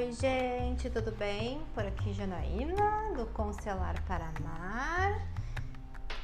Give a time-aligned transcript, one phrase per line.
[0.00, 1.60] Oi, gente, tudo bem?
[1.74, 5.20] Por aqui Janaína, do Constelar Paraná.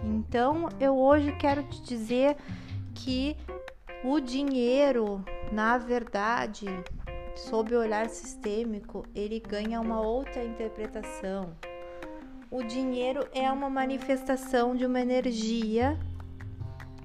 [0.05, 2.37] então, eu hoje quero te dizer
[2.95, 3.37] que
[4.03, 5.23] o dinheiro,
[5.53, 6.67] na verdade,
[7.49, 11.55] sob o olhar sistêmico, ele ganha uma outra interpretação.
[12.51, 15.99] O dinheiro é uma manifestação de uma energia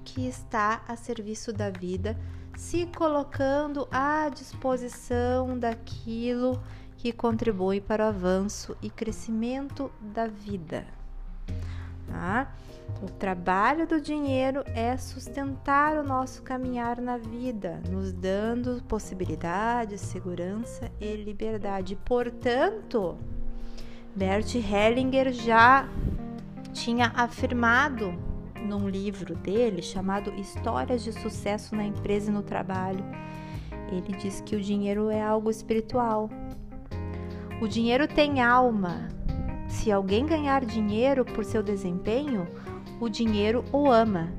[0.04, 2.16] que está a serviço da vida,
[2.56, 6.62] se colocando à disposição daquilo
[6.96, 10.86] que contribui para o avanço e crescimento da vida.
[12.06, 12.54] Tá?
[13.02, 20.90] O trabalho do dinheiro é sustentar o nosso caminhar na vida, nos dando possibilidades, segurança
[21.00, 21.96] e liberdade.
[22.04, 23.18] Portanto,
[24.14, 25.88] Bert Hellinger já
[26.72, 28.14] tinha afirmado
[28.66, 33.04] num livro dele chamado Histórias de Sucesso na Empresa e no Trabalho.
[33.90, 36.30] Ele diz que o dinheiro é algo espiritual.
[37.60, 39.08] O dinheiro tem alma.
[39.68, 42.46] Se alguém ganhar dinheiro por seu desempenho,
[43.00, 44.32] o dinheiro o ama.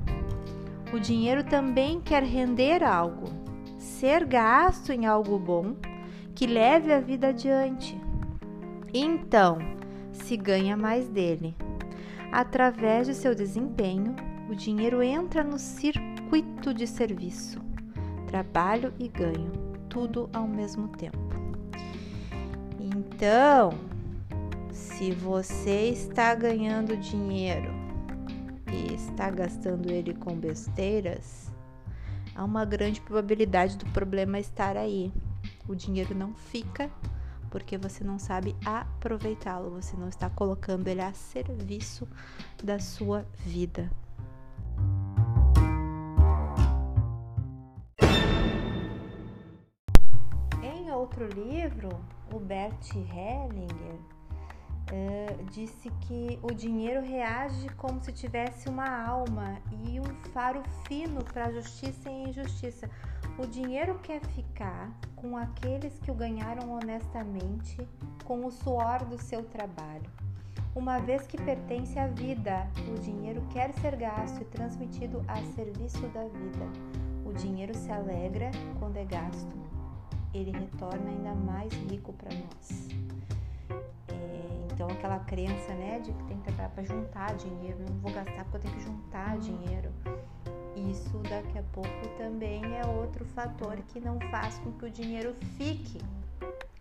[0.92, 3.26] O dinheiro também quer render algo,
[3.78, 5.76] ser gasto em algo bom
[6.34, 8.00] que leve a vida adiante.
[8.92, 9.58] Então,
[10.12, 11.54] se ganha mais dele.
[12.32, 14.14] Através de seu desempenho,
[14.48, 17.60] o dinheiro entra no circuito de serviço,
[18.26, 19.52] trabalho e ganho,
[19.88, 21.18] tudo ao mesmo tempo.
[22.80, 23.70] Então,
[24.78, 27.70] se você está ganhando dinheiro
[28.72, 31.50] e está gastando ele com besteiras,
[32.34, 35.12] há uma grande probabilidade do problema estar aí.
[35.66, 36.88] O dinheiro não fica
[37.50, 42.06] porque você não sabe aproveitá-lo, você não está colocando ele a serviço
[42.62, 43.90] da sua vida.
[50.62, 51.88] Em outro livro,
[52.32, 54.17] o Bert Hellinger
[54.92, 61.24] uh, disse que o dinheiro reage como se tivesse uma alma e um faro fino
[61.24, 62.88] para justiça e injustiça.
[63.38, 67.76] O dinheiro quer ficar com aqueles que o ganharam honestamente
[68.24, 70.10] com o suor do seu trabalho.
[70.74, 76.06] Uma vez que pertence à vida, o dinheiro quer ser gasto e transmitido a serviço
[76.08, 76.66] da vida.
[77.24, 79.56] O dinheiro se alegra quando é gasto.
[80.32, 83.17] Ele retorna ainda mais rico para nós.
[84.78, 88.44] Então aquela crença, né, de que tem que trabalhar para juntar dinheiro, não vou gastar
[88.44, 89.90] porque eu tenho que juntar dinheiro.
[90.76, 95.34] Isso daqui a pouco também é outro fator que não faz com que o dinheiro
[95.56, 95.98] fique,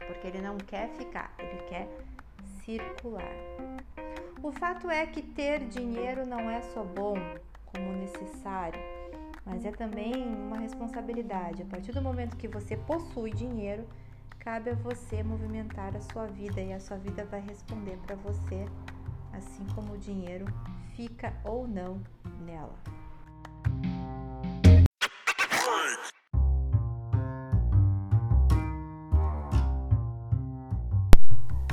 [0.05, 1.89] porque ele não quer ficar, ele quer
[2.63, 3.33] circular.
[4.43, 7.15] O fato é que ter dinheiro não é só bom
[7.65, 8.79] como necessário,
[9.43, 11.63] mas é também uma responsabilidade.
[11.63, 13.87] A partir do momento que você possui dinheiro,
[14.47, 18.65] cabe a você movimentar a sua vida e a sua vida vai responder para você,
[19.33, 20.45] assim como o dinheiro
[20.95, 22.01] fica ou não
[22.45, 22.73] nela.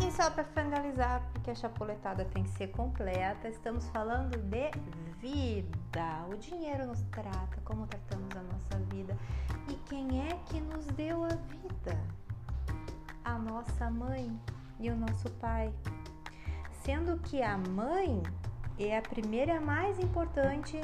[0.05, 4.39] E só para finalizar, porque a chapuletada tem que ser completa, estamos falando de
[5.21, 6.27] vida.
[6.29, 9.17] O dinheiro nos trata, como tratamos a nossa vida.
[9.69, 12.24] E quem é que nos deu a vida?
[13.25, 14.31] A nossa mãe
[14.79, 15.73] e o nosso pai.
[16.85, 18.23] Sendo que a mãe
[18.79, 20.79] é a primeira mais importante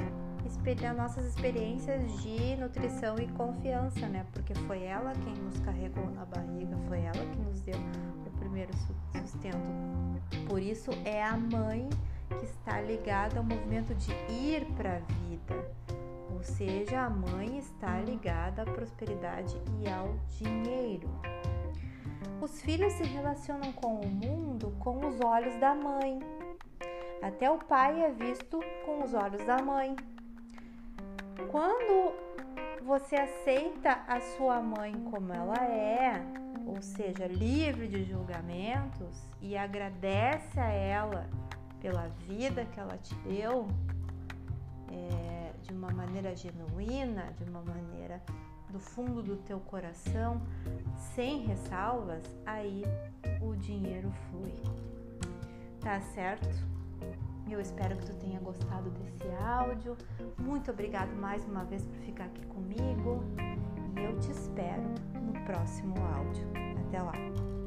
[0.80, 4.26] das nossas experiências de nutrição e confiança, né?
[4.32, 7.78] Porque foi ela quem nos carregou na barriga, foi ela que nos deu
[8.26, 9.56] o primeiro sustento.
[10.48, 11.88] Por isso é a mãe
[12.38, 15.72] que está ligada ao movimento de ir para a vida.
[16.32, 21.08] Ou seja, a mãe está ligada à prosperidade e ao dinheiro.
[22.40, 26.18] Os filhos se relacionam com o mundo com os olhos da mãe.
[27.22, 29.94] Até o pai é visto com os olhos da mãe.
[31.50, 32.14] Quando
[32.82, 36.22] você aceita a sua mãe como ela é,
[36.66, 41.28] ou seja, livre de julgamentos, e agradece a ela
[41.80, 43.68] pela vida que ela te deu,
[44.90, 48.22] é, de uma maneira genuína, de uma maneira
[48.70, 50.40] do fundo do teu coração,
[51.14, 52.84] sem ressalvas, aí
[53.40, 54.54] o dinheiro flui.
[55.80, 56.48] Tá certo?
[57.48, 59.96] Eu espero que tu tenha gostado desse áudio.
[60.38, 63.24] Muito obrigado mais uma vez por ficar aqui comigo
[63.96, 64.82] e eu te espero
[65.14, 66.46] no próximo áudio.
[66.86, 67.59] Até lá.